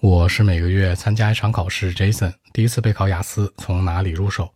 [0.00, 4.48] 我是每个月参加一场考试，Jason 第一次备考雅思，从哪里入手？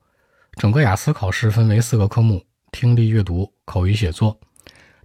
[0.52, 4.38] 整个雅思考试分为四个科目：听力、阅读、口语、写作。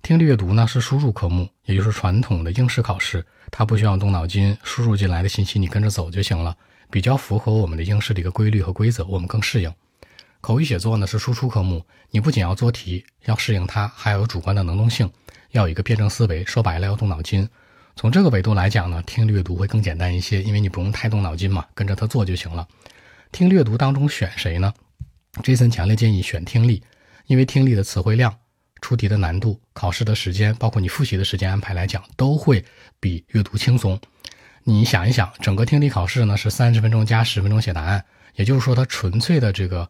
[0.03, 6.55] 听力阅读呢是输入科目，也就是传统的应试考试，它不需要动脑筋，输入进来的信息你跟着走就行了，
[6.91, 9.73] 比较符合我们的应试的一个规律和规则，我们更适应。
[10.39, 15.11] 口语写作呢是输出科目，你不仅要做题，要适应它，还要有主观的能动性，
[15.49, 17.49] 要有一个辩证思维，说白了要动脑筋。
[17.97, 22.67] 从这个维度来讲呢，听力阅读会更简单一些，因为你不用太动脑筋嘛，跟着它做就行了。
[23.31, 24.71] 听力阅读当中选谁呢
[25.41, 26.83] ？Jason 强烈建议选听力，
[27.25, 28.37] 因为听力的词汇量、
[28.81, 32.63] 出题的难度、考试的时间，包括你复习的时间安排来讲，都会
[32.99, 33.99] 比阅读轻松。
[34.63, 38.05] 你想一想，整个听力考试呢是三十分钟加十分钟写答案，
[38.35, 39.89] 也就是说它纯粹的这个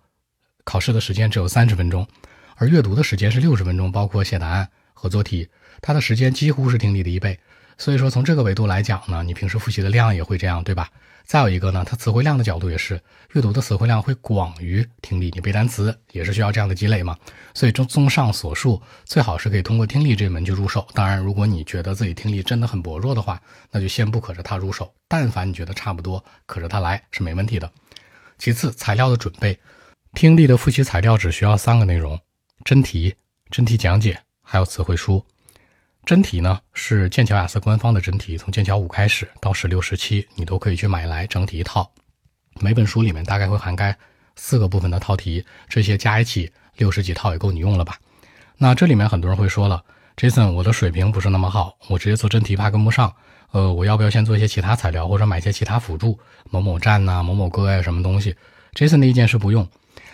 [0.63, 2.07] 考试的时间只有三十分钟，
[2.55, 5.49] 而阅读的时间是六十分钟，包括写答案和做题，
[5.81, 7.37] 它的时间几乎是听力的一倍。
[7.77, 10.89] 所以说，从这个维度来讲呢，你平时复习的量也会这样，对吧？
[11.25, 12.99] 再有一个呢，它词汇量的角度也是，
[13.33, 17.17] 阅读的词汇量会广于听力，你背单词也是需要这样的积累嘛。
[17.53, 20.87] 所以，综综上所述，最好是可以通过听力这门去入手。
[20.93, 24.91] 当然，如果你觉得自己听力真的很薄弱的话，那就先不可着它入手。
[25.07, 27.69] 但凡你觉得差不多，可着它来是没问题的。
[28.37, 29.59] 其次，材料的准备，
[30.13, 32.17] 听力的复习材料只需要三个内容：
[32.63, 33.13] 真题、
[33.51, 35.23] 真题讲解，还有词汇书。
[36.07, 41.91] 真题呢是剑桥雅思官方的真题，从剑桥五开始到十六、十七，你都可以去买来整体一套。
[42.61, 43.93] 每本书里面大概会涵盖
[44.37, 47.97] 四个部分的套题，这些加一起六十几套也够你用了吧？
[48.55, 49.83] 那这里面很多人会说了
[50.15, 53.13] ，Jason，我的水平不是那么好，我直接做真题怕跟不上。
[53.51, 56.17] 呃，我要不要先做一些其他材料，或者买一些其他辅助，
[56.49, 58.33] 某某站呐、某某歌呀什么东西
[58.75, 59.67] ？Jason 的意见是不用，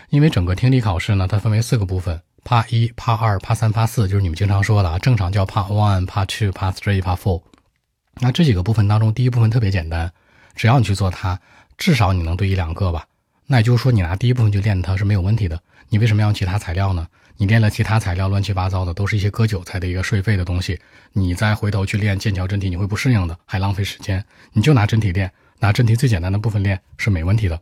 [0.09, 2.19] 因为整个听力考试呢，它分为四个部分。
[2.43, 7.41] Part 一、Part 二、Part 三、Part 四，就是你们经常说的啊，正常叫 Part one、Part two、Part three、Part four。
[8.19, 10.11] 那这几个部分当中，第一部分特别简单，
[10.55, 11.39] 只要你去做它，
[11.77, 13.07] 至少你能对一两个吧。
[13.47, 15.59] 那也就是说，你拿第一部分去练它是没有问题的。
[15.89, 17.07] 你为什么要其他材料呢？
[17.37, 20.79] 你练了其他材料，乱七八糟的，都是一些割韭菜的一个税费的东西。
[21.13, 24.23] 你再回头去练剑桥真题，你会不适应的，还浪费时间。
[24.51, 27.59] 你就拿真题练，拿真题最简单的部分练是没问题的。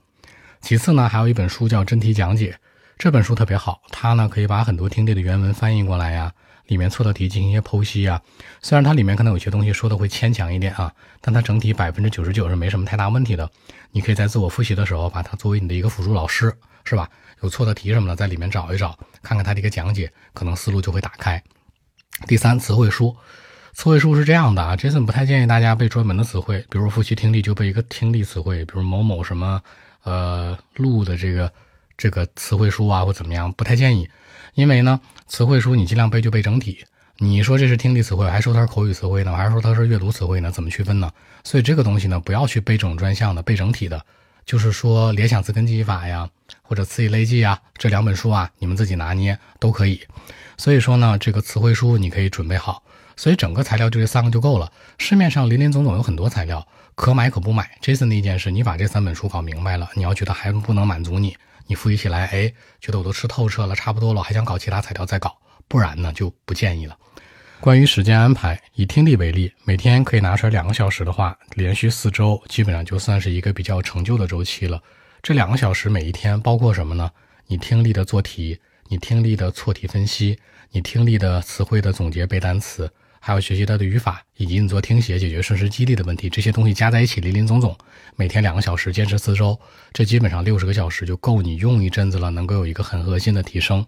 [0.59, 2.51] 其次呢，还有一本书叫《真题讲解》。
[3.01, 6.31] 这本书特别好，它呢可以把很多听力的原文翻译过来呀，
[6.67, 8.21] 里面错的题进行一些剖析啊。
[8.61, 13.49] 虽然它里面可能有些东西说的会牵强一点啊，但它整体百分之九十九是没什么太大问题的。
[13.89, 17.09] 你可以在自我复习的时候把它作为你的一个辅助老师，是吧？
[17.41, 21.41] 有错的题什么的，在里面找一找，看看它的一个讲解，可能思路就会打开。
[22.27, 23.17] 第三，词汇书，
[23.73, 29.59] 词汇书是这样的啊，Jason 不太建议大家背专门的词汇，比如复习听力就背一个听力词汇，比如某某什么
[30.03, 31.51] 呃路的这个。
[32.01, 34.09] 这个词汇书啊，或怎么样，不太建议，
[34.55, 36.83] 因为呢，词汇书你尽量背就背整体。
[37.17, 40.49] 你说这是听力词汇，还说它是口语词汇呢，还是说它是阅读词汇呢？
[40.49, 41.11] 怎么区分呢？
[41.43, 44.03] 所以这个东西呢，不要去背这种专项的，背整体的。
[44.47, 46.27] 就是说联想词根记忆法呀，
[46.63, 50.01] 或者词义类记啊，这两本书啊，你们自己拿捏都可以。
[50.57, 52.81] 所以说呢，这个词汇书你可以准备好。
[53.15, 54.71] 所以整个材料就这三个就够了。
[54.97, 57.77] 市面上林林总总有很多材料，可买可不买。
[57.79, 61.37] Jason 的意见是你把这三本书搞明白了，你要觉得还不能满足你。
[61.67, 66.97] 你复习起来，哎，觉得我都吃透彻了，差不多了，还想搞其他材料再搞，不然呢就不建议了。
[67.59, 74.81] 关于时间安排，以听力为例，每天可以拿出来两个小时的话，连续四周，基本上就算是一个比较成就的周期了。
[75.21, 77.11] 这两个小时每一天包括什么呢？
[77.47, 80.39] 你听力的做题，你听力的错题分析，
[80.71, 82.91] 你听力的词汇的总结背单词。
[83.23, 87.77] 还要学习它的语法，以及你做听写解决瞬时激励的问题，这些东西加在一起，林林总总，
[88.15, 89.57] 每天两个小时，坚持四周，
[89.93, 93.85] 这基本上六十个小时就够你用一阵子了，能够有一个很核心的提升。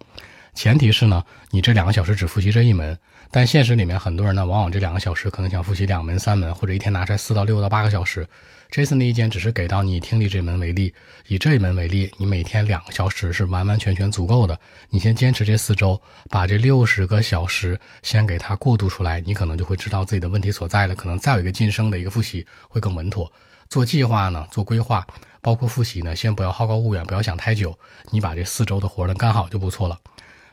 [0.54, 2.96] 前提是呢，你这两个小时只复习这一门，
[3.30, 8.26] 但现实里面很多人呢，往往这两个小时可能想复习两门、三门，或者一天拿出来四到六到八个小时。
[8.70, 10.92] Jason 的意见只是给到你听力这门为例，
[11.28, 14.58] 以这一门为例，你每天两个小时是完完全全足够的。
[14.88, 16.00] 你先坚持这四周，
[16.30, 20.94] 把这六十个小时先给它过渡出来，你可能就会知道自己的问题所在了。
[20.94, 23.30] 可能再有一个晋升的一个复习会更稳妥。
[23.68, 25.06] 做计划呢，做规划，
[25.40, 27.76] 包括复习呢，先不要好高骛远，不要想太久，
[28.10, 29.98] 你把这四周的活儿能干好就不错了。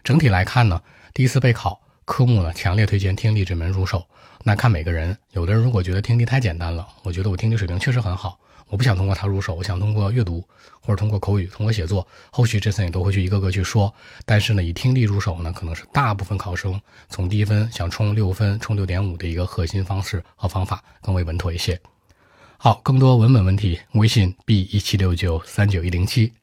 [0.03, 0.81] 整体来看呢，
[1.13, 4.05] 第一次备考科目呢，强烈推荐听力这门入手。
[4.43, 10.43] 那看每个人，有的人如果觉得听力太简单了，我觉得我听力水平确实很好，我不想通过它入手，我想通过阅读
[10.81, 13.93] 或者通过口语、通过写作，后续这次也都会去一个个去说。
[14.25, 21.79] 但是呢，以听力入手呢，可能是大部分考生从低分想冲六分、冲六点五的一个核心方式和方法，更为稳妥一些。
[22.57, 26.33] 好，更多文本问题，微信 b 一七六九三九一零七。